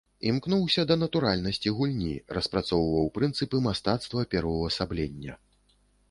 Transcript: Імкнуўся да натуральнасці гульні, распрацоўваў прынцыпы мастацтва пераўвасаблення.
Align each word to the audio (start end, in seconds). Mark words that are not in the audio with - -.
Імкнуўся 0.27 0.83
да 0.91 0.95
натуральнасці 1.01 1.73
гульні, 1.79 2.13
распрацоўваў 2.37 3.11
прынцыпы 3.17 3.57
мастацтва 3.67 4.25
пераўвасаблення. 4.31 5.37